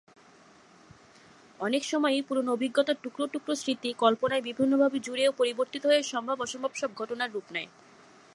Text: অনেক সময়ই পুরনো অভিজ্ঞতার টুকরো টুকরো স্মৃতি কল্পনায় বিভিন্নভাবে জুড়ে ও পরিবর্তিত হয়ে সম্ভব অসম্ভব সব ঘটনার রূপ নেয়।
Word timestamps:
অনেক 1.59 1.83
সময়ই 1.83 2.25
পুরনো 2.27 2.49
অভিজ্ঞতার 2.53 3.01
টুকরো 3.03 3.25
টুকরো 3.33 3.53
স্মৃতি 3.55 3.89
কল্পনায় 3.93 4.45
বিভিন্নভাবে 4.47 4.97
জুড়ে 4.99 5.23
ও 5.27 5.37
পরিবর্তিত 5.39 5.83
হয়ে 5.85 6.01
সম্ভব 6.03 6.37
অসম্ভব 6.39 6.71
সব 6.75 6.89
ঘটনার 6.99 7.33
রূপ 7.33 7.47
নেয়। 7.55 7.69